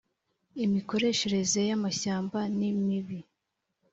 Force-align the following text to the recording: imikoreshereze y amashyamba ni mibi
imikoreshereze 0.65 1.59
y 1.69 1.71
amashyamba 1.77 2.39
ni 2.57 2.69
mibi 2.85 3.19